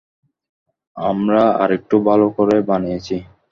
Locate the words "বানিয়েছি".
2.69-3.15